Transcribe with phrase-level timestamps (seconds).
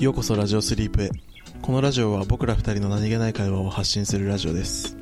[0.00, 1.10] ようこそラジオスリープへ。
[1.60, 4.96] このラジオは僕ら二人の何気ない会話を発信するラジオです。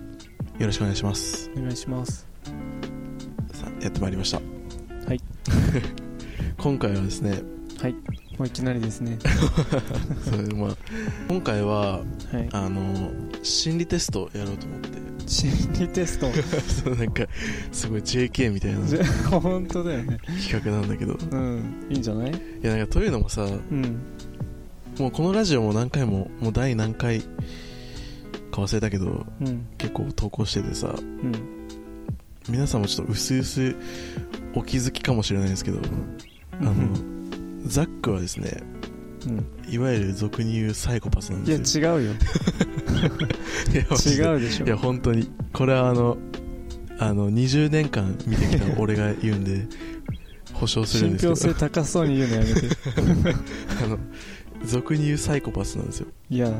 [0.58, 1.50] よろしくお願いします。
[1.56, 2.26] お願いします。
[3.52, 4.40] さあやってまいりました。
[5.06, 5.20] はい。
[6.56, 7.42] 今回はですね
[8.38, 9.18] もういきなりですね。
[10.24, 10.76] それまあ
[11.28, 12.04] 今回はは
[12.40, 12.48] い。
[12.52, 13.10] あの
[13.42, 14.96] 心理テストをやろうと思って。
[15.26, 15.50] 心
[15.80, 16.26] 理テスト？
[16.84, 17.26] そうなんか
[17.72, 20.18] すごい JK みたいな本当だよね。
[20.48, 21.18] 企画なんだけど。
[21.32, 21.86] うん。
[21.90, 22.30] いいんじゃない？
[22.30, 23.98] いやなんかというのもさうん
[24.98, 27.20] もうこのラジオも何回ももう第何回
[28.50, 29.66] か忘れたけどうん。
[29.76, 31.68] 結構投稿しててさうん。
[32.48, 33.78] 皆さんもちょっと薄々
[34.54, 35.80] お気づきかもしれないですけど
[36.60, 36.74] あの
[37.66, 38.62] ザックはですね
[39.26, 39.72] うん。
[39.72, 41.96] いわゆる俗に言うサイコパスなんですよ。
[41.98, 42.12] 違うよ。
[43.72, 44.22] いやマジで。
[44.22, 44.66] 違うでしょ。
[44.66, 45.30] いや本当に。
[45.52, 46.16] これはあの
[46.98, 49.66] あの20年間見てきた俺が言うんで
[50.54, 51.52] 保証するん信ですけど。
[51.52, 52.68] 憑性高そうに言うのやめて。
[53.84, 53.98] あの
[54.66, 56.08] 俗に言うサイコパスなんですよ。
[56.30, 56.50] いや。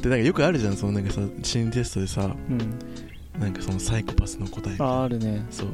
[0.00, 3.40] でなんかよくあるじゃんそのなんかさ心理テストでさうん。
[3.40, 5.44] なんかそのサイコパスの答えああるね。
[5.50, 5.64] そ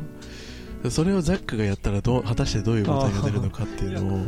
[0.85, 0.91] う。
[0.91, 4.27] それをザックがやったらどう果たしてどういう答えが出るのかっていうのを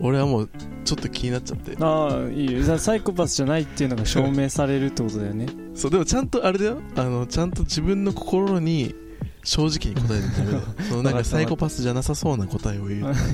[0.00, 0.50] 俺はもう
[0.84, 1.76] ちょっと気になっちゃって。
[1.80, 2.78] ああいいよ。
[2.78, 5.46] サイコパスじゃないっていうのが証明されるってことだよね。
[5.74, 6.80] そうでもちゃんとあれだよ。
[6.96, 8.94] あのちゃんと自分の心に
[9.42, 13.00] 正直に答えるとダメだよそのなんかサイコパスじゃなさそうな答えを言う。
[13.00, 13.30] じゃなくて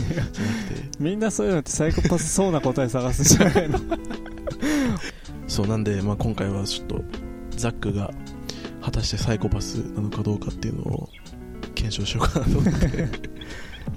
[1.01, 3.81] みんなそういうのってサイコパスそうな答え探すんじゃないの。
[5.49, 7.05] そうなんで、まあ、今回はちょっと
[7.57, 8.13] ザックが
[8.83, 11.09] 果たしてサイコパスなのかどうかっていうのを
[11.75, 13.09] 検証しようかなと思って、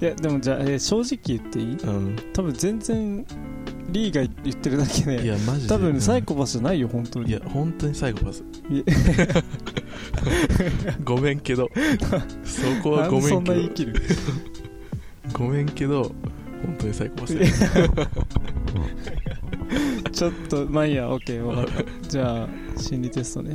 [0.00, 1.76] いやでもじゃあ、えー正直言っていい？
[1.76, 3.24] うん、多分全然
[3.92, 5.68] リーが言ってるだけいでやマジで。
[5.68, 7.28] 多分サイココパスじゃないよ本当に。
[7.30, 8.42] いや本当にサイコパス。
[11.04, 11.68] ごめんけど。
[12.44, 13.52] そこはごめんけど。
[13.52, 13.94] な言い切る？
[15.32, 16.02] ごめんけど
[16.64, 17.36] 本当にサイコパス
[20.12, 21.66] ちょっとまあいいや OK わかっ
[22.02, 22.08] た。
[22.08, 23.54] じゃあ心理テストね。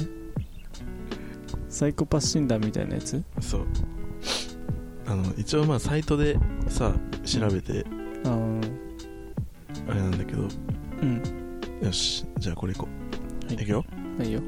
[1.70, 3.22] サイコパス診断みたいなやつ？
[3.42, 3.66] そう。
[5.08, 6.38] あの一応まあサイトで
[6.70, 6.94] さ
[7.26, 7.86] 調べて。
[8.24, 8.75] あー
[9.88, 10.48] あれなんだけど。
[11.02, 11.22] うん。
[11.82, 12.88] よしじゃあこれいこ
[13.44, 13.56] う、はい。
[13.56, 13.86] いくよ。
[14.22, 14.42] いいよ。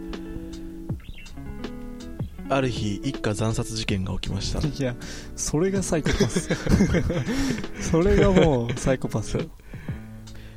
[2.49, 4.65] ある日一家惨殺事件が起きました。
[4.65, 4.95] いや
[5.35, 6.49] それがサイコパス。
[7.81, 9.37] それがもうサイコパス、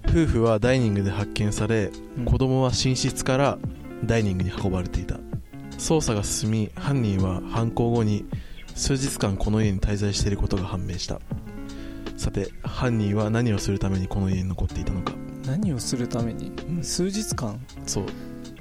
[0.08, 2.24] 夫婦はダイニングで発見されうん。
[2.24, 3.58] 子供は寝室から
[4.04, 5.19] ダイニングに運ばれていた。
[5.80, 8.26] 捜査が進み犯人は犯行後に
[8.74, 11.20] 数日間この家に滞在していることが判明した
[12.20, 15.14] さて犯人は何をするためにこの家に残っていたのか。
[15.47, 16.53] 何をするために？
[16.69, 16.84] うん。
[16.84, 17.58] 数日間？
[17.86, 18.04] そう。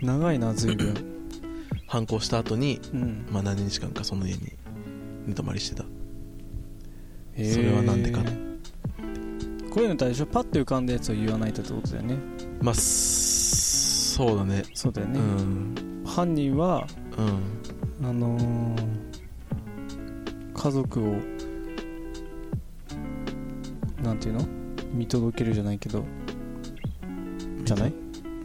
[0.02, 0.96] 長いな随分。
[1.86, 3.28] 犯行した後に、うん。
[3.30, 4.54] まあ、何日間かその家に
[5.26, 5.84] 寝泊まりしてた。
[5.84, 8.22] それはなんでか
[9.70, 12.18] こういうのってあれでしょパッと浮かんだやつを言わないとってことだよね。
[12.62, 14.64] まあすそうだね。
[14.74, 16.04] そうだよね、うん。
[16.06, 16.88] 犯人は
[18.02, 18.08] うん。
[18.08, 19.10] あのー
[20.54, 21.16] 家族を
[24.04, 24.46] なんていうの？
[24.94, 26.04] 見届けるじゃないけど。
[27.64, 27.94] じゃない？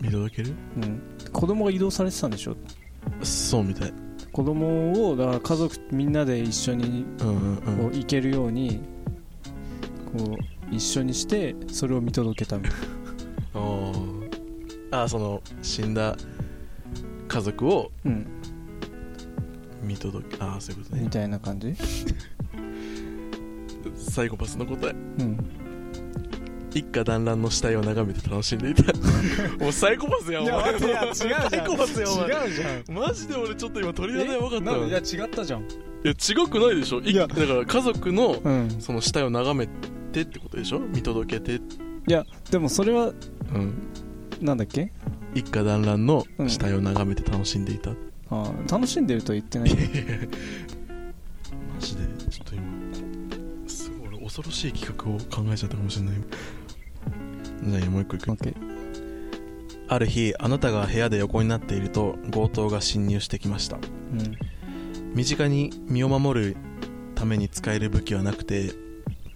[0.01, 0.55] 見届ける？
[0.77, 1.01] うん。
[1.33, 2.57] 子供が移動されてたんでしょ？
[3.23, 3.93] そうみたい。
[4.33, 7.77] 子供をだから家族みんなで一緒にうんうんうん。
[7.91, 8.81] こう行けるように
[10.17, 10.37] こ
[10.71, 12.73] う一緒にしてそれを見届けたみたい
[13.55, 13.93] お
[14.91, 14.95] ー。
[15.05, 16.17] あその死んだ
[17.29, 18.27] 家族をな、うん、
[19.83, 21.03] 見届けああそういうことね。
[21.03, 21.75] みたいな感じ？
[24.15, 24.93] サイコパスの答え。
[24.93, 25.39] うん。
[26.73, 28.83] 一家団らんの死体を眺めて楽しんでいた。
[29.63, 30.73] もうサイコパスやんお前。
[30.73, 31.51] 待っていや違うじゃん。
[31.51, 32.29] サイコパスやんお前。
[32.29, 32.97] 違うじゃん。
[32.97, 34.77] マジで俺ちょっと今鳥肌やばかったわ。
[34.79, 35.63] いやなんいや違ったじゃん。
[35.63, 35.67] 違
[36.49, 37.01] くないでしょ？
[37.01, 38.71] いいやだから家族のうん。
[38.81, 39.67] その死体を眺め
[40.13, 40.79] てってことでしょ？
[40.81, 41.55] 見届けて。
[41.57, 41.61] い
[42.07, 43.75] やでもそれはうん。
[44.41, 44.93] なんだっけ？
[45.35, 47.91] 一家団らんの死体を眺めて楽しんでいた、
[48.31, 49.71] あー楽しんでるとは言ってない
[54.35, 56.15] 恐ろしい企画を考えちゃったかもしれない。
[57.63, 58.57] じゃあもう一個いく？OK
[59.87, 63.77] ある日あなたが部屋で横になっていると強盗が侵入してきました。
[63.77, 64.37] うん。
[65.15, 66.57] 身近に身を守る
[67.15, 68.73] ために使える武器はなくて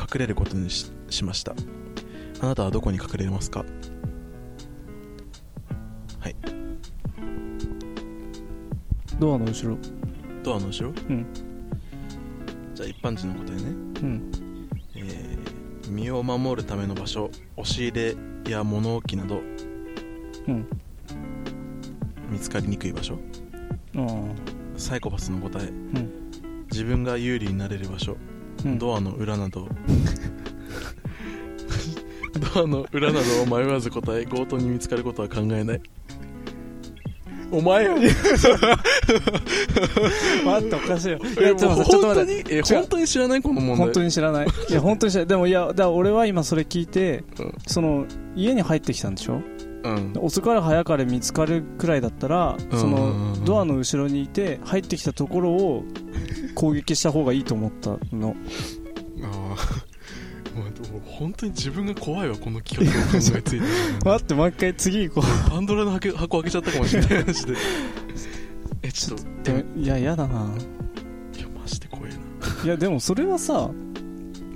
[0.01, 1.55] 隠れることにししました。
[2.41, 3.65] あなたはどこに隠れますか？
[6.19, 6.35] はい。
[9.21, 9.79] ドアの後ろ。
[10.43, 10.89] ドアの後ろ？
[11.09, 11.25] うん。
[12.75, 13.63] じゃあ一般人の答えね。
[13.63, 13.67] う
[14.05, 14.33] ん。
[14.33, 14.48] えー
[15.89, 18.15] 身を守るための場所押し入れ
[18.51, 19.41] や物置など
[20.49, 20.67] うん。
[22.31, 23.19] 見つかりにくい場所。
[24.77, 26.11] サイコパスの答え、ん。
[26.71, 28.17] 自分が有利になれる場所、
[28.65, 28.79] うん。
[28.79, 29.69] ドアの裏など。
[32.55, 35.81] ドアの裏などを迷わず答え強盗に見つかることは考えない。
[37.51, 37.95] お前よ
[40.45, 41.19] 待っておかしいよ。
[41.19, 42.45] いやちょっと待ってちょっと本当に？
[42.51, 43.77] え本当に知らないこの問題？
[43.77, 44.47] 本当に知らない。
[44.69, 45.29] いや本当に知らない。
[45.29, 47.55] でもいやだから俺は今それ聞いて、うん。
[47.67, 48.07] その
[48.37, 49.41] 家に入ってきたんでしょ？
[49.85, 50.13] うん。
[50.21, 55.85] 遅かれ早かれ見つかるくらいだったらそのドアの後ろにいて入ってきたところを
[56.55, 58.35] 攻撃した方がいいと思ったの。
[59.23, 59.57] ああ
[61.05, 63.65] 本当に自分が怖いわこの企画を考えついた
[64.11, 67.55] 待ってもう一回次行こパンドラの箱箱開けちゃったかもしれないマジで
[68.89, 70.35] えちょっとうでもいや嫌だな。
[71.37, 72.17] いやマジで怖いな
[72.65, 73.71] いやでもそれはさ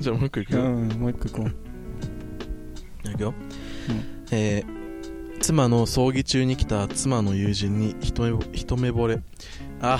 [0.01, 1.51] じゃあもう一個いくうよ、んもう一個行こ
[3.11, 3.35] いくよ、
[3.91, 4.37] うん。
[4.37, 4.83] えー
[5.41, 9.21] 妻の葬儀中に来た妻の友人に一目一目惚れ。
[9.81, 9.99] あ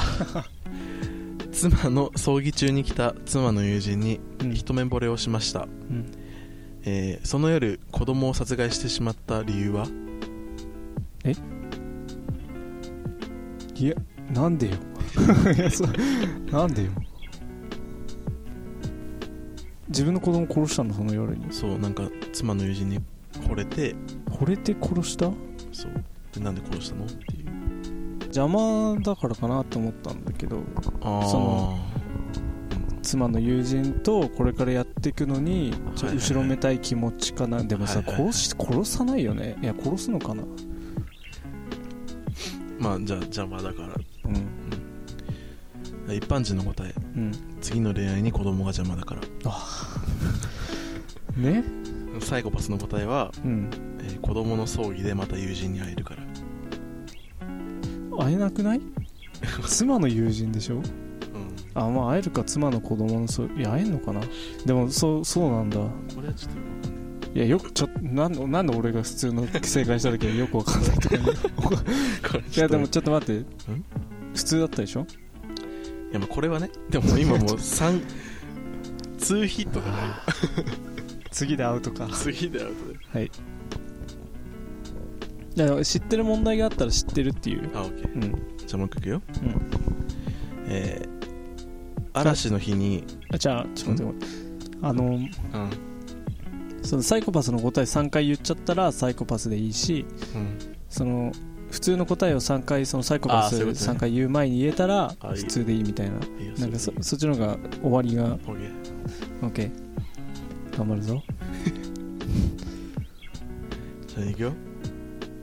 [1.51, 4.55] 妻の葬儀中に来た妻の友人にう、うん。
[4.55, 6.07] 一目惚れをしました、うん。
[6.85, 9.87] えーその夜子供を殺害してしまった理由は？
[13.75, 13.95] いや
[14.33, 14.77] なんでよ。
[16.51, 16.91] なんでよ。
[19.89, 21.53] 自分の子供殺したのその夜に。
[21.53, 22.99] そうなんか妻の友人に
[23.47, 23.95] 惚れて。
[24.31, 25.31] 惚れて殺した？
[25.71, 26.05] そう。
[26.33, 27.05] でなんで殺したの？
[27.05, 27.53] っていう。
[28.25, 30.63] 邪魔だからかなと思ったんだけど
[31.03, 31.79] ああその
[33.03, 36.23] 妻の友人とこれからやっていくのにちょはいはい。
[36.23, 37.63] はい後ろめたい気持ちかな。
[37.63, 38.33] でもさはいはいはい。
[38.33, 39.59] 殺し殺さないよね。
[39.61, 40.43] いや殺すのかな。
[42.79, 43.95] まあじゃあ邪魔だから
[46.07, 46.15] うん。
[46.17, 46.95] 一般人の答え。
[47.17, 47.33] うん。
[47.61, 49.21] 次の恋愛に子供が邪魔だから。
[51.37, 51.65] ね。
[52.21, 53.71] サイコパスの答えは、うん。
[54.01, 56.23] えー子供の葬儀でまた友人に会えるから。
[58.25, 58.81] 会えなくない？
[59.67, 60.77] 妻の友人でしょ？
[60.77, 60.83] うん。
[61.75, 64.21] あまあ会えるか妻の子供のそういや会えんのかな？
[64.67, 65.79] でもそうそうなんだ。
[65.79, 66.63] これはちょっとい。
[67.35, 71.23] いやよくちょなんでなんで俺が普通の正解した時はよくわかんないとかね。
[72.57, 73.45] いやでもちょっと待って
[74.35, 75.07] 普通だったでしょ？
[76.11, 78.03] いやまあこれはねでも今もう3
[79.19, 79.93] 2ヒットだね
[81.31, 82.09] 次でアウトか。
[82.13, 83.31] 次でアウトではい。
[85.55, 87.71] いや知ってる問題があったら知ってるっていう。
[87.75, 88.15] あオッケー。
[88.15, 88.57] うん。
[88.67, 89.23] じゃあもう一個いくよ。
[89.43, 89.61] うん。
[90.67, 91.23] えー
[92.15, 93.05] 嵐の日に。
[93.33, 94.27] あじゃあちょっと待って
[94.83, 95.31] あのうん。
[96.83, 100.59] そのサイコパスの答え3回言っちゃったらサイコパスでいいしうん。
[100.91, 101.33] その
[101.73, 103.93] 普通の答えを3回そのサイコパスあーそういうことね。
[103.93, 106.17] 3回言う前に言えたら普通でいいみたいな。
[106.59, 109.71] なんかそそっちの方が終わりがオッケー。
[109.71, 111.23] OK 頑張るぞ。
[114.07, 114.53] じゃあいくよ。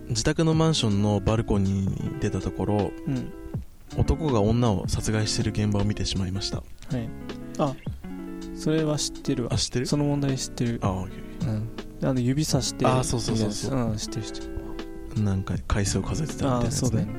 [0.09, 3.31] 自宅のマンションのバルコニーに出たところうん。
[3.97, 6.57] 男が女を殺害している現場を見てしまいました。
[6.57, 6.63] は
[6.97, 7.09] い。
[7.57, 7.73] あ
[8.55, 9.53] それは知ってるわ。
[9.53, 9.87] あ知ってる？
[9.87, 10.79] その問題知ってる。
[10.83, 11.49] あオッケー。
[11.49, 12.07] うん。
[12.07, 13.79] あの指さしてあそうそうそうそう。
[13.79, 14.58] うん知ってる知ってる
[15.23, 17.05] 何回回数を数えてたみたいなあやつ、ね、あそうだよ。
[17.07, 17.13] ね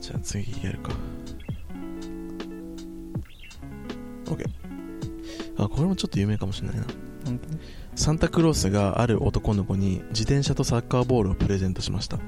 [0.00, 0.92] じゃあ次やるか。
[4.26, 4.44] OK
[5.58, 6.84] あこれもちょっと有名かもしれないな。
[7.94, 12.18] サンタクロースがある男の子に自転車とサッカーボールをプレゼントしました。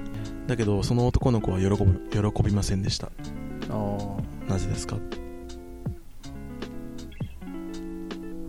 [0.46, 3.10] だけどその男の子は喜ぶ喜びませんでした。
[3.70, 4.16] あ
[4.49, 4.96] なぜですか？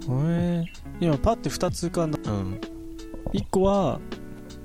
[0.10, 2.20] あへえ今パッて2つ浮かんだ。
[2.26, 2.60] うん。
[3.32, 4.02] 1個は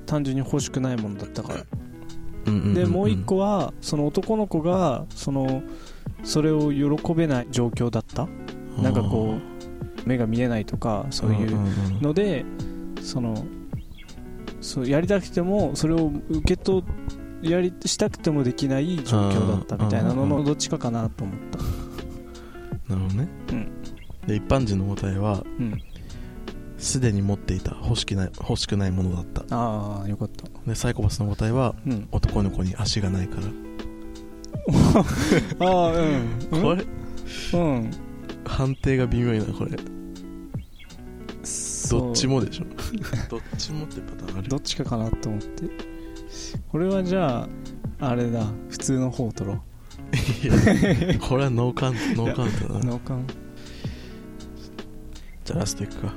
[0.09, 1.65] 単純に欲しくないものだったから。
[2.47, 2.75] うんうんうんうん。
[2.75, 5.62] でもう1個はその男の子がその
[6.25, 8.27] それを喜べない状況だった。
[8.83, 11.59] なんかこう目が見えないとかそういう
[12.00, 12.45] ので
[13.03, 13.45] その
[14.61, 16.85] そうやりたくてもそれを受け取
[17.43, 21.59] やりしたくてもできない状況だったみたいなののどっちかかなと思った。
[22.95, 23.83] なるほどね、うん。
[24.27, 25.83] で一般人の答えはうん
[26.78, 29.44] すでに持っていた欲しくない欲しくないものだった。
[29.54, 30.44] ああよかった。
[30.66, 32.08] でサイコパスの答えはうん。
[32.12, 33.42] 男の子に足がないから、
[35.66, 36.62] ああうん。
[36.62, 36.85] これ？
[37.52, 37.90] うん。
[38.44, 39.73] 判定が微妙いなこれ。
[41.90, 42.64] どっちもでしょ。
[43.28, 44.49] どっちもってパターンある。
[44.49, 45.64] どっちかかなと思って。
[46.70, 47.49] これはじゃ
[48.00, 48.47] ああれだ。
[48.68, 49.62] 普通の方取ろ
[50.42, 52.80] いやこれはノーカウントノーカウントだな。
[52.80, 53.35] う脳幹
[55.44, 56.14] じゃあラストいくか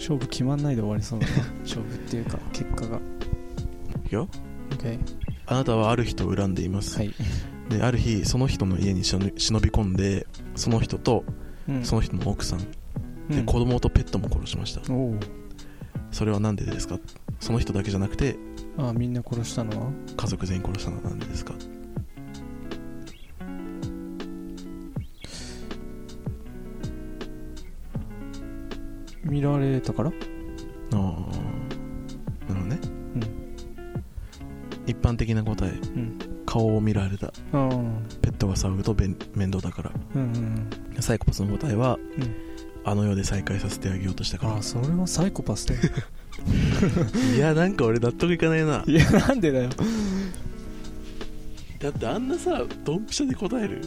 [0.00, 1.34] 勝負決まんないで終わりそうだな。
[1.60, 2.96] 勝負っていうか 結果が。
[4.06, 4.28] いくよ
[4.70, 4.98] OK
[5.46, 7.12] あなたはある人を恨んでいます、はい、
[7.68, 9.30] である日その人の家に忍び
[9.70, 10.26] 込んで
[10.56, 11.24] その人と
[11.68, 11.84] うん。
[11.84, 12.60] その人の奥さん、
[13.30, 13.36] うん。
[13.36, 14.80] で子供とペットも殺しました。
[14.92, 15.14] おお
[16.10, 16.98] それは何でですか？
[17.38, 18.36] その人だけじゃなくて
[18.76, 19.90] ああみんな殺したのは？
[20.16, 21.54] 家族全員殺したのは何でですか？
[29.30, 30.10] 見られたから？
[30.10, 30.12] あ
[30.96, 31.14] あなる
[32.48, 32.78] ほどね。
[33.14, 33.22] うん。
[34.86, 35.70] 一般的な答え。
[35.70, 36.18] うん。
[36.44, 37.28] 顔を見られた。
[37.28, 37.68] ああ
[38.22, 39.92] ペットが騒ぐと便面倒だから。
[40.16, 40.70] うんうん
[41.00, 42.34] サイコパスの答えは、うん。
[42.84, 45.80] あの世で再会させてあげようとしたかああそれはサイコパスだよ。
[45.82, 48.82] ら いやなんか俺納得いかないな。
[48.88, 49.70] いやなんでだよ。
[51.78, 53.80] だってあんなさドンピシャで答える？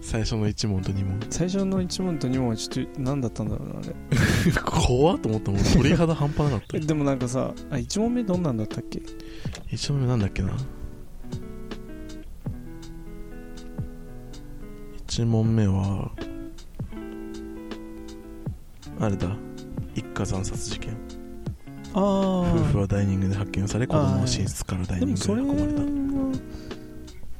[0.00, 1.20] 最初の1問と2問。
[1.28, 3.88] 最初の1問と2問はちょっと何だったんだろうなあれ
[4.64, 5.60] 怖っと思ったもん。
[5.64, 6.76] 鳥肌半端なかった。
[6.76, 9.00] えでもなんかさあ1問目どんなんだったっけ
[9.70, 10.52] ？1問目なんだっけな
[15.06, 16.10] ？1問目は
[19.00, 19.28] あれだ。
[19.94, 20.92] 一家惨殺事件。
[21.94, 25.80] ああ夫婦はダイニングで発見され子供は寝室からダイニングに運ばれた。
[25.82, 26.32] は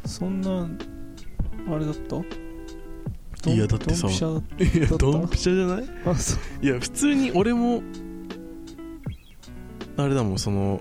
[0.06, 0.68] そんな
[1.72, 2.16] あれだった？
[3.48, 4.06] いやだってさ。
[4.06, 4.96] ドンピシャいやった。
[4.98, 5.88] ドンピシャじゃない？
[6.06, 6.64] あそう。
[6.64, 7.82] いや普通に俺も
[9.96, 10.80] あれだもんその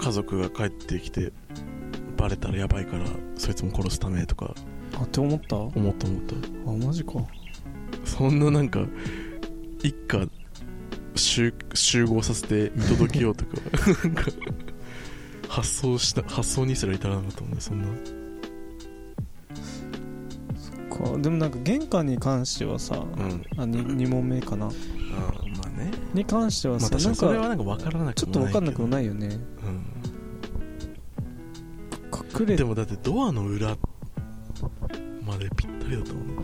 [0.00, 1.32] 家族が帰ってきて
[2.16, 3.06] バレたらやばいから
[3.36, 4.54] そいつも殺すためとか。
[4.98, 5.56] あって思った？
[5.56, 6.22] あ思った思っ
[6.80, 6.86] た。
[6.86, 7.12] マジか。
[8.04, 8.84] そんななんか
[9.82, 10.26] 一家
[11.14, 13.52] 集集合させて見届けようとか
[15.48, 17.88] 発想した発想にすら至らなかったもんねそんな
[21.02, 23.44] かでもなんか玄関に関してはさ、うん。
[23.56, 24.66] あ 2, 2問目かな。
[24.66, 24.74] あま
[25.66, 25.90] あね。
[26.14, 29.26] に関してはまあさ、なん確かれはかなんか分からなくちょっと分かんなくもいないよね。
[29.26, 29.84] うん。
[32.40, 33.76] 隠れでもだってドアの裏
[35.24, 36.34] までぴったりだったもんね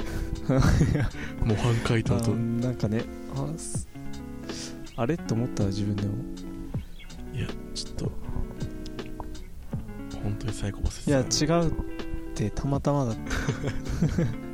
[1.44, 2.32] 模範解答と。
[2.32, 3.04] あなんかね
[4.96, 6.14] あれって思ったわ自分でも。
[7.34, 8.12] いやちょっと
[10.22, 11.72] 本当にサイコパスいや違うっ
[12.34, 13.20] てたまたまだった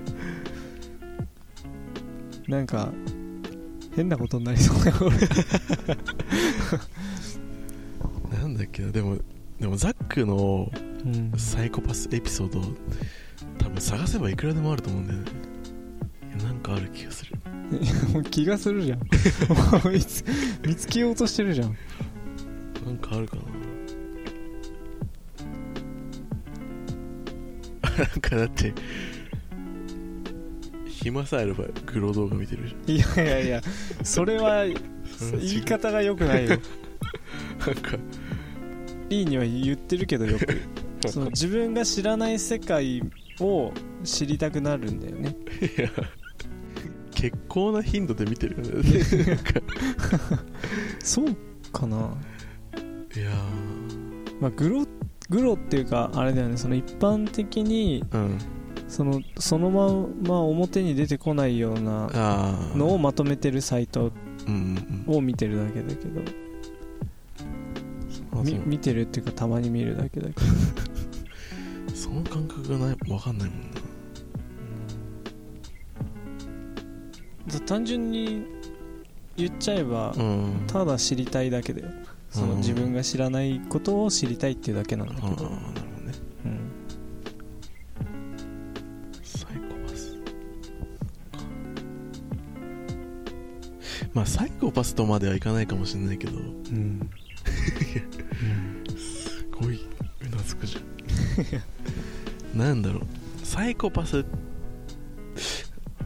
[2.48, 2.92] なんか
[3.94, 5.16] 変なことになりそうだよ俺
[8.38, 8.90] なんだっけな。
[8.90, 9.18] でも
[9.60, 10.70] でもザックの
[11.04, 11.32] うん。
[11.36, 12.60] サイコパスエピソード
[13.58, 15.30] 多分探せばいくらでもあると思うんだよね。
[16.42, 17.38] なんかある気がする。
[18.12, 19.00] もう気がするじゃん。
[20.66, 21.76] 見つけようとしてるじゃん。
[22.84, 23.42] なんかあるかな。
[27.98, 28.74] なんかだって
[31.04, 33.60] 暇さえあればグロ動画見てるじいやいやいや
[34.02, 34.78] それは言
[35.58, 36.50] い方が良くないよ。
[36.50, 37.98] なんか。
[39.10, 40.62] いいには言ってるけどよく。
[41.06, 43.02] その自分が知らない世界
[43.38, 43.70] を
[44.02, 45.36] 知りたくなるんだよね。
[45.60, 45.90] いや
[47.10, 49.38] 結構な頻度で見てるよね。
[51.00, 51.36] そう
[51.70, 52.14] かな。
[53.14, 53.30] いや
[54.40, 54.86] まあグロ
[55.28, 56.56] グロっていうかあれだよね。
[56.56, 58.38] その一般的にーうん
[58.94, 59.88] そのそのま
[60.22, 62.08] ま表に出てこないような
[62.76, 64.12] のをまとめてるサイト
[64.46, 66.20] うんうんを見てるだけだけど。
[66.20, 66.26] うん
[68.44, 70.40] み見てるっていうかたまに見るだけだけど。
[71.94, 72.96] その感覚がない。
[72.96, 73.66] 分かんないもんな
[77.52, 78.44] だ単純に
[79.36, 80.62] 言っちゃえば、うん。
[80.68, 81.88] ただ知りたいだけだよ。
[82.30, 82.58] そのうん。
[82.58, 85.58] 自分が知らないことを知りたいっていうだけなんだけど、うん、
[94.14, 96.38] まあサイコパスとまではいかないかもしれないけど。
[96.38, 96.40] う
[96.72, 97.10] ん。
[98.96, 99.80] すごい
[100.22, 100.80] うなずくじゃ
[102.56, 102.58] ん。
[102.58, 103.02] なんだろう。
[103.42, 104.24] サイコパス。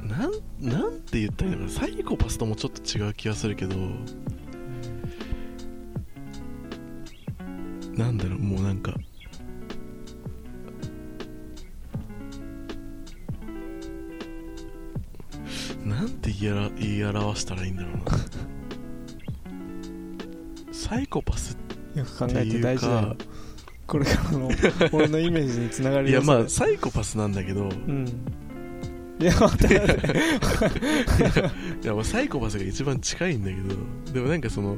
[0.03, 1.79] なんなんて言ったらいいのかな。
[1.81, 3.77] サイコパスともちょっと違う気がするけど。
[7.95, 8.95] なんだろうもうなんか
[16.40, 18.04] 言いあら言い表したらいいんだろうな。
[20.73, 21.57] サイコパス
[21.95, 23.16] よく考えて大事だよ。
[23.16, 23.16] か
[23.87, 24.50] これからの
[24.92, 27.64] 俺のイメージにつながるよいやまあそサイコパスなんだけど。
[27.64, 28.07] れうん。
[29.18, 29.80] いや待って。
[29.80, 31.40] 待って
[31.83, 34.12] いやまあサイコパスが一番近いんだけど。
[34.12, 34.76] でもなんかその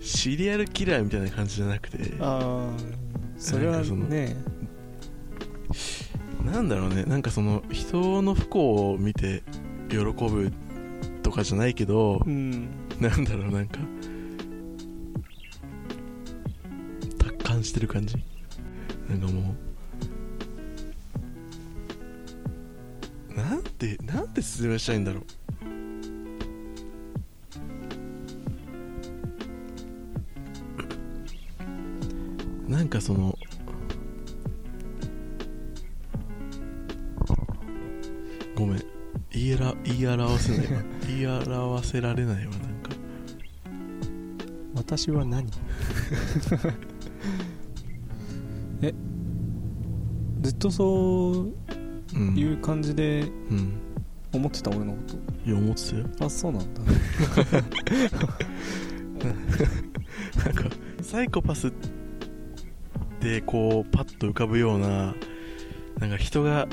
[0.00, 2.14] シリアルキラーみたいな感じじゃなくて。
[2.20, 2.70] ああ
[3.38, 4.36] それはね。
[6.44, 7.04] なんだろうね。
[7.04, 9.42] なんかその人の不幸を見て
[9.88, 10.52] 喜ぶ
[11.22, 12.68] とかじゃないけどうん。
[13.00, 13.78] なんだろうなんか
[17.18, 18.16] 達観してる感じ。
[19.08, 19.54] なんかも
[23.30, 25.24] うなんてなんて説明したいんだろう。
[32.70, 33.37] なんかその
[39.84, 40.66] 言いら言い表せない。
[40.74, 42.90] わ 言い表せられないわなんか。
[44.74, 45.46] 私は何？
[48.82, 48.94] え
[50.42, 51.52] ずっとそう
[52.16, 53.20] うんいう感じで
[53.50, 53.72] うん。
[54.30, 54.98] 思ってた俺のこ
[55.46, 56.04] いや思ってたよ。
[56.18, 56.82] とあそうなんだ。
[60.44, 60.64] なんか
[61.02, 61.72] サイコパスっ
[63.20, 65.14] てこうパッと浮かぶような
[65.98, 66.68] なんか人が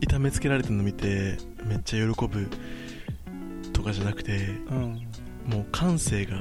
[0.00, 2.48] 痛めつけられてるの見てめっちゃ喜ぶ
[3.72, 5.08] とかじゃなくてうん
[5.46, 6.36] もう感性が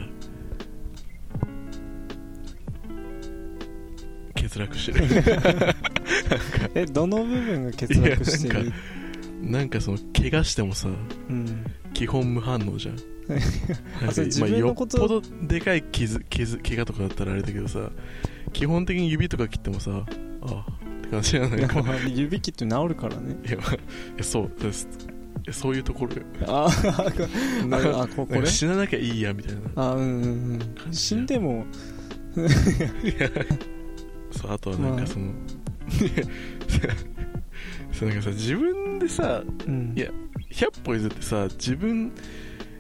[4.36, 5.06] 欠落してる。
[6.76, 8.72] えどの部分が欠落してる？
[9.42, 10.90] なんかその怪我してもさ
[11.30, 11.66] うん。
[11.94, 12.96] 基本無反応じゃん。
[14.40, 17.92] まあ、よっぽどでかい傷傷怪我とかだったらあれだけどさ
[18.54, 20.06] 基本的に指とか切ってもさ
[20.44, 21.80] ああって感じじゃないか。
[22.08, 23.38] い指切って治るからね。
[23.46, 23.80] いや、まあい
[24.18, 24.88] やそうです。
[25.52, 26.24] そういうところよ。
[26.46, 29.62] あーなんかあここれ死ななきゃいいやみたいな。
[29.76, 30.94] あうんうんうん。
[30.94, 31.66] 死んでも。
[34.32, 35.32] そうあとはなんかその、
[37.92, 39.94] そうなんかさ自分でさうん。
[39.96, 40.12] いや
[40.52, 42.12] 100歩譲ってさ自分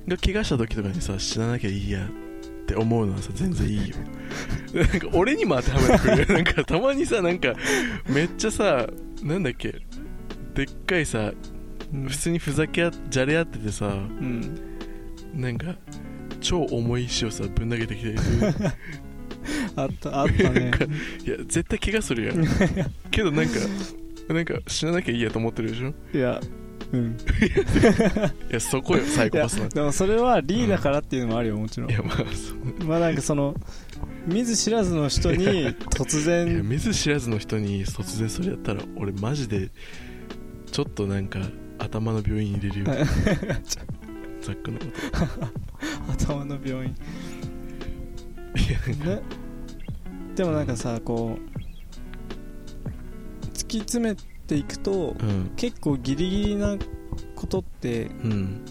[0.08, 2.27] が怪我した時とかにさ死ななきゃいいやって
[2.76, 3.96] 思うのはさ全然いいよ。
[4.74, 6.26] なんか俺にも当てはめてくるよ。
[6.36, 7.54] なんかたまにさなんか
[8.10, 8.88] めっちゃさ
[9.24, 9.76] なんだっけ
[10.54, 11.32] でっかいさ
[11.94, 12.04] うん。
[12.08, 14.60] 普通にふざけあじゃれ合っててさうん。
[15.34, 15.76] なんか
[16.42, 18.54] 超重い石をさぶん投げてきたりする。
[19.76, 20.72] あったあったね。
[21.26, 22.46] いや絶対怪我するやん。
[23.12, 23.54] けどなんか
[24.30, 25.94] なんか死ななきゃいいやと思ってるでしょ？
[26.14, 26.42] いや
[26.92, 27.18] うん。
[28.50, 31.92] いやそこよサイコパスなんてでもそれはリーだからっていうのもあるよもちろん。
[31.92, 32.86] いやまあそう。
[32.86, 33.56] まあなんかその
[34.26, 39.70] 見ず知らずの人に突 いや然見ず知らずの人に突然それやったら俺マジで
[40.72, 41.40] ちょっとなんか
[41.80, 42.86] 頭の病院入れるよ。
[44.42, 44.86] ザックのこ
[46.08, 46.14] と。
[46.14, 46.96] 頭の病院。
[48.56, 49.22] いや
[50.36, 51.58] でもなんかさこう
[53.48, 54.16] 突き詰め
[54.48, 55.52] ていくとうん。
[55.56, 56.76] 結構ギリギリな
[57.36, 58.66] ことってうん。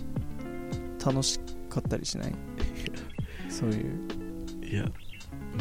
[1.04, 1.38] 楽し
[1.70, 2.32] かったりしない？
[3.48, 4.00] そういう。
[4.64, 4.84] いや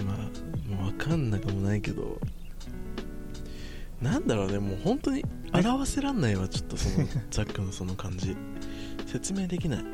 [0.05, 2.19] まあもう分かんなくもないけど
[4.01, 5.23] なんだろうねもう本当に
[5.53, 8.35] 表せらんないわちょっとその ザックのその感じ。
[9.05, 9.85] 説明できない。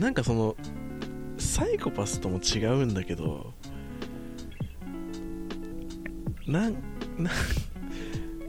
[0.00, 0.56] なんかその
[1.36, 3.52] サイコパスとも違うんだけど
[6.46, 6.72] なん
[7.18, 7.32] なん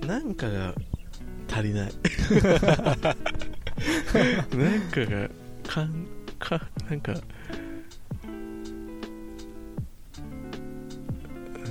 [0.10, 0.74] なんかが
[1.48, 1.94] 足りない。
[1.94, 2.00] な
[3.04, 3.06] ん
[4.90, 5.30] かが
[5.68, 6.08] かん
[6.40, 7.14] かなんか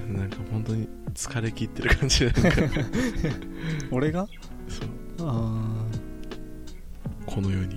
[0.06, 2.62] なんか本当に疲れ切ってる感じでなんか。
[3.90, 4.28] 俺が？
[4.68, 4.88] そう。
[5.28, 5.60] あ
[7.26, 7.76] この世に。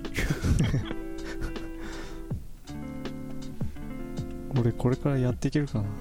[4.54, 5.88] あ 俺これからやっていけるかな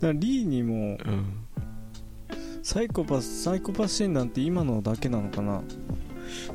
[0.00, 1.44] だリーにもうん。
[2.62, 5.62] サイコパスサイコパス診断って今のだけなのかな？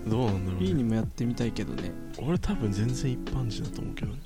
[0.08, 1.92] どうなんだろう、リーにね、もやってみたいけどね。
[2.20, 4.20] 俺多分全然一般人だと思うけどね。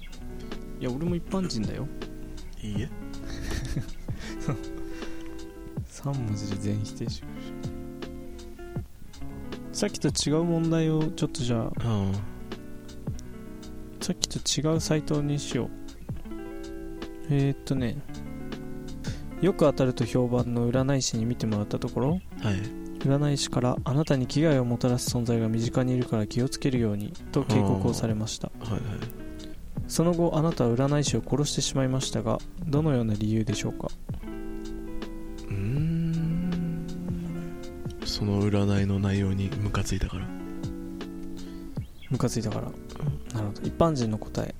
[0.79, 1.87] いや俺も一般人だよ。
[2.61, 2.89] いいえ。
[5.89, 7.23] 3文字で全否定し
[9.71, 12.13] さっきと違う問題をちょっとじゃあうん。
[14.01, 15.69] さっきと違うサイトにしよう。
[17.29, 17.97] えー、っとね
[19.41, 22.09] よく当たると評判の占い師に見てもらったところ
[22.41, 22.55] はい。
[22.99, 28.51] 占い師からあなたに危害をもたらす存在が身近にいるから気をつけるようにと警告をされました。
[28.59, 28.81] はいはい。
[29.87, 33.87] その後あなたは占い師を殺してしまいましたがどのような理由でしょうか？
[35.47, 36.87] うーん。
[38.03, 40.27] その占いの内容にムカついたから。
[42.09, 42.63] ムカついたから。
[43.35, 43.61] なるほど。
[43.63, 44.55] 一般人の答え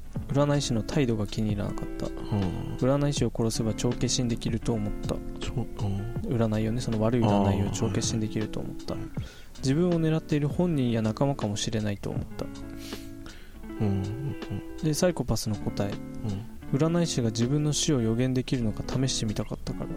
[0.45, 2.05] 占い師の態度が気に入らなかった。
[2.05, 2.11] は
[2.79, 5.15] 占い師を殺せば帳消しにできると思った。
[6.27, 6.81] 占いをね。
[6.81, 8.95] その悪い占いを帳消しにできると思った。
[9.59, 12.45] 自分を狙っている本人や仲間かもしれないと思った。
[13.81, 14.03] うんうん
[14.83, 15.91] でサイコパスの答え。
[16.71, 16.77] うん。
[16.77, 19.89] 占い師が自分の死を予言できるのか試してみたかったから。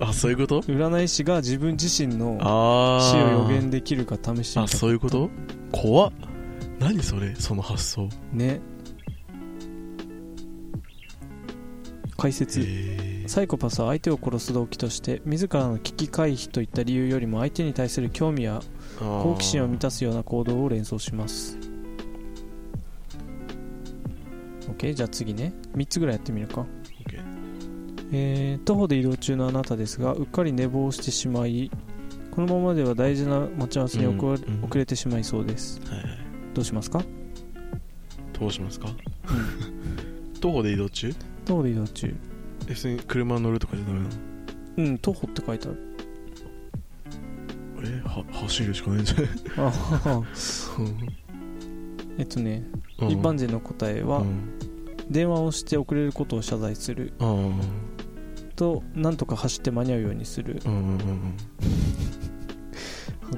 [0.08, 0.60] あそういうこと？
[0.62, 4.76] 占い師が自分自身のああ死を予言できるか試してみあた。
[4.76, 5.30] そういうこと？
[5.72, 6.12] 怖っ
[6.84, 8.10] 何それその発想。
[8.30, 8.60] ね。
[12.18, 12.60] 解説。
[12.62, 18.60] へサイコパスは相手を殺す動機として自らの危機回避といった理由よりも相手に対する興味や
[18.98, 21.58] 好奇心を満たすような行動を連想します。
[24.68, 25.54] OK じゃあ次ね。
[25.74, 26.66] 3つぐらいやってみるか。
[28.12, 31.70] えー徒歩で移動中のあなたですがうっかり寝坊してしまい
[32.30, 34.64] このままでは大事な待ち合わせに遅れ,、うんうん。
[34.66, 35.80] 遅れてしまいそうです。
[35.88, 36.23] はいはい
[36.54, 37.04] どうしますか？
[38.38, 38.88] どうしますか？
[40.40, 41.12] 徒歩で移動中？
[41.44, 42.14] 徒歩で移動中。
[42.68, 44.10] え普通に車乗るとかじゃダメなの？
[44.76, 45.78] うん徒歩って書いてある。
[47.84, 49.26] えは走るしかないんじゃない？
[49.58, 50.22] あ
[52.16, 52.64] えっとね、
[53.00, 53.08] うん。
[53.10, 54.58] 一般人の答えは、うん。
[55.10, 57.12] 電話をして遅れることを謝罪する。
[57.18, 57.52] あー
[58.56, 60.62] となんとか走って間に合うようにする。
[60.64, 61.34] うんうんうん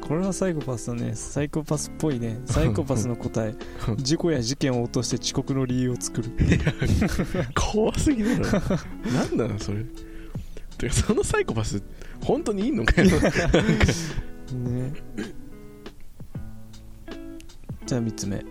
[0.00, 1.14] これはサイコパスだね。
[1.14, 2.40] サイコパスっぽいね。
[2.46, 3.54] サイコパスの答え。
[3.96, 6.30] 事故や事件を落として遅刻の理由を作る。
[7.54, 8.44] 怖すぎだろ。
[9.12, 9.84] なんなのそれ。
[10.78, 11.82] てかそのサイコパス
[12.22, 13.10] 本当にいんのかよ。
[14.52, 14.92] ね。
[17.86, 18.44] じゃあ3つ目。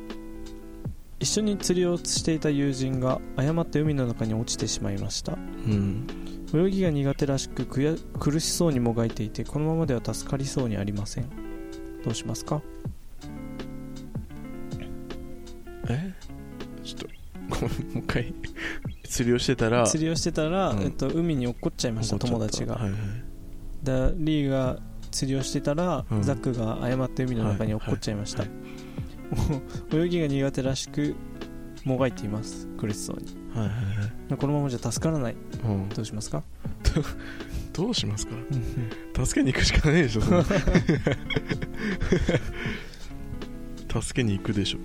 [1.20, 5.34] 一緒に釣りをしていた友人が誤って海の中に落ちてしまいました。
[5.34, 5.38] う
[5.70, 6.25] ん
[6.56, 11.30] 泳ぎが苦手らしく苦しそうにもがいていてこのままでは助かりそうにありません。
[12.04, 12.62] どうしますか？
[15.90, 16.14] え？
[16.84, 17.02] ちょっ
[17.50, 18.34] ともう一回
[19.04, 20.82] 釣りをしてたら釣りをしてたら、うん。
[20.84, 23.00] えっと、海に落っこっちゃいました友達が、はいはい。
[23.84, 24.80] でリーが
[25.12, 26.24] 釣りをしてたら、うん。
[26.24, 28.52] ザックが誤って海の中に落っこっちゃいました、はい。
[29.96, 31.16] 泳ぎが苦手らしく
[31.84, 32.68] もがいています。
[32.78, 33.76] 苦しそうにはいはい
[34.30, 34.38] はい。
[34.38, 35.36] このままじゃ助からない。
[35.64, 35.90] うん。
[35.90, 36.44] どうしますか？
[37.74, 38.34] どうしますか？
[39.26, 40.22] 助けに行くしかないでしょ
[44.02, 44.80] 助けに行くでしょ。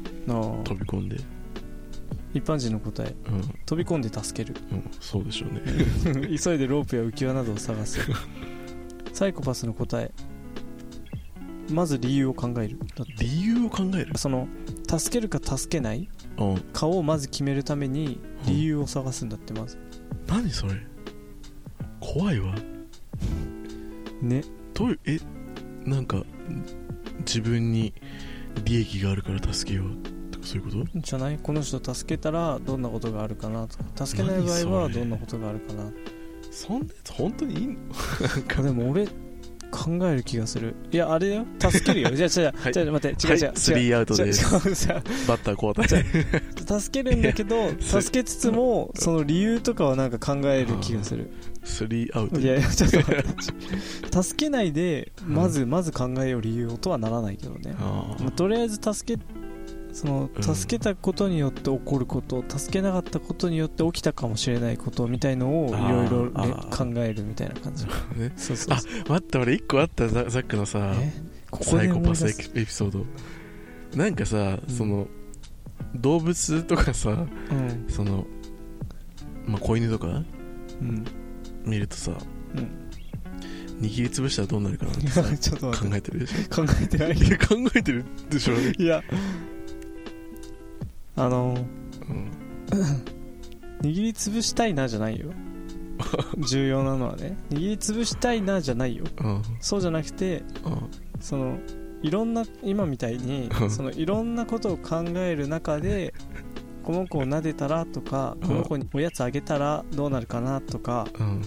[0.64, 1.16] 飛び込んで。
[2.33, 3.12] 一般人の答え。
[3.28, 4.56] うん、飛び込んで助ける。
[4.70, 5.62] うん、そうでしょうね。
[6.38, 7.98] 急いでロープや浮き輪などを探す。
[9.12, 10.12] サイコパスの答え。
[11.72, 12.78] まず理由を考える。
[13.18, 14.12] 理由を考える？
[14.16, 14.46] その
[14.98, 16.59] 助けるか助けないうん。
[16.72, 19.79] かをまず決めるために理由を探すんだってまず。
[20.26, 20.74] 何それ？
[22.00, 22.55] 怖いわ。
[24.22, 24.42] ね。
[24.74, 25.18] どういうえ
[25.85, 26.22] なんか
[27.20, 27.92] 自分に
[28.64, 30.31] 利益があるから助けよう。
[30.33, 30.98] とかそういうこと？
[31.00, 31.38] じゃない？
[31.42, 34.07] この人助けたらどんなことがあるかなとか。
[34.07, 35.00] 助けない場合は何それ？
[35.00, 35.90] どんなことがあるかな。
[36.50, 37.76] そんなやつ本当にいいの？
[38.59, 39.07] あ でも俺
[39.70, 40.74] 考える気がする。
[40.90, 41.46] いやあれよ。
[41.59, 42.11] 助けるよ。
[42.16, 42.72] じゃあじゃあ、はい。
[42.72, 43.56] じゃあ待って違う違う、はい。
[43.56, 44.44] スリ違うーアウトです。
[44.44, 44.50] 違う。
[44.50, 51.30] 違う違うバッター交代助けるんだけどそ 助けつつもその理由とかはなんか考える気がする。
[51.64, 52.40] スリーアウト。
[52.40, 52.90] いやいやちょっ
[54.11, 59.22] と助けないでまずまず考えよう理由をとはならないけどね、あまあとりあえず助け
[59.92, 66.31] そのうん助けたことによって起こること、助けなかったことによって起きたかもしれないことみたいのをいろいろ
[66.70, 67.87] 考えるみたいな感じ。
[67.87, 68.92] あ、 ね、そうそうそう。
[69.09, 71.12] 待って俺一個あったザザックのさえ？
[71.50, 73.05] ここサイコパスエピソード。
[73.96, 74.74] なんかさ、うん。
[74.74, 75.09] その
[75.96, 77.87] 動物とかさうん。
[77.88, 78.26] その
[79.46, 80.22] まあ子犬とか？
[80.81, 81.05] うん。
[81.64, 82.12] 見るとさ
[82.55, 82.68] うん。
[83.81, 87.14] 握りつぶしたらどうなるかなって 考えてるでして考えてない。
[87.16, 89.03] 考えてるでしょ、いや
[91.20, 91.54] あの
[92.09, 92.30] うん、
[93.83, 95.30] 握りつぶしたいなじゃないよ。
[96.38, 97.37] 重要なのはね。
[97.50, 99.04] 握りつぶしたいなじゃないよ。
[99.18, 99.42] うん。
[99.61, 100.90] そうじゃなくてうん。
[101.20, 101.59] その
[102.02, 103.70] いろんな今みたいにうん。
[103.70, 106.14] そのいろんなことを考える中で
[106.83, 108.48] この子を撫でたらとかうん。
[108.48, 111.42] この子におやつあげたらどうなるかなとかうん。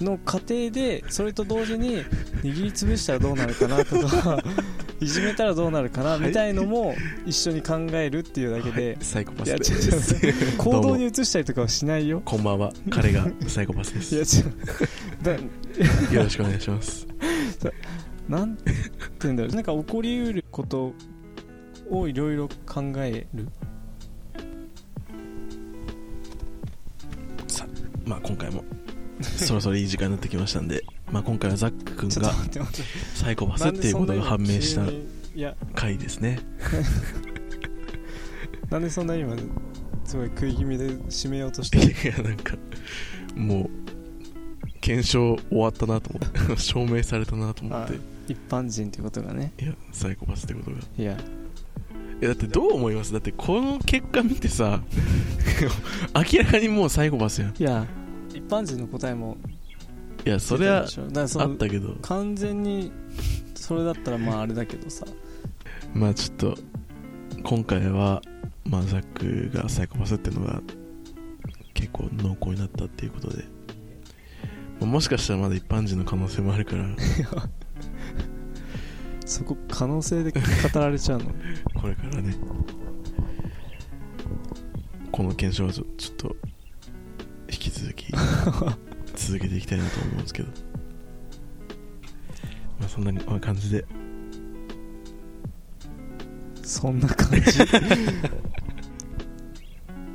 [0.00, 2.04] の過程でそれと同時に
[2.42, 4.42] 握りつぶしたらどうなるかなとか
[5.02, 6.20] いじめたらどうなるかなはい。
[6.20, 6.94] みたいのも
[7.26, 9.04] 一緒に考えるっていうだけはでい。
[9.04, 9.64] サイコパスで。
[9.64, 10.14] す
[10.56, 12.22] 行動に移したりとかはしないよ。
[12.24, 12.72] こんばんは。
[12.88, 14.14] 彼がサイコパスです。
[14.14, 15.44] いや違う
[16.10, 17.06] だよろしくお願いします。
[18.28, 18.62] なんて
[19.22, 19.52] 言うんだろう。
[19.54, 20.94] なんか起こりうること
[21.90, 23.48] をいろいろ考える。
[27.48, 28.62] さあまあ今回も
[29.22, 32.32] そろそろいい時間になってきましたんでまあ今回はザック君が
[33.14, 34.82] サイコパスっていうことが判明した
[35.74, 36.40] 回ですね。
[38.70, 39.36] なんでそんな今
[40.04, 41.78] すごい食い気味で締めようとして？
[42.08, 42.56] いやなんか
[43.36, 43.70] もう
[44.80, 46.20] 検証終わったなと思
[46.52, 47.92] って証明されたなと思って。
[47.92, 49.52] はい一般人ってことがね。
[49.60, 50.76] いやサイコパスってことが。
[50.96, 51.18] いや。
[52.20, 53.12] えだってどう思います？
[53.12, 54.80] だってこの結果見てさ
[56.32, 57.50] 明らかにもうサイコパスやん。
[57.50, 57.84] いや
[58.34, 59.36] 一般人の答えも
[60.24, 61.96] いやそれはあったけど。
[62.02, 62.92] 完全に
[63.54, 65.04] それだったらまああれだけどさ。
[65.94, 66.54] まあちょっと
[67.42, 68.22] 今回は
[68.64, 70.62] まあザックがサイコパスっていうのが
[71.74, 73.44] 結構濃厚になったっていうことで。
[74.80, 76.86] まあもしかしたらまだ一般人の可能性もあるから。
[79.26, 80.38] そこ可能性で語
[80.78, 81.26] られちゃうの？
[81.80, 82.36] これからね。
[85.10, 86.51] この検証はちょっと引
[87.62, 88.12] き続き
[89.14, 90.48] 続けていきたいなと思うんですけど。
[92.80, 93.84] まあそんな感じで。
[96.64, 97.50] そんな感じ。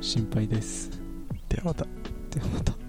[0.00, 0.90] 心配です。
[1.48, 1.86] ではまた。
[2.30, 2.87] ではまた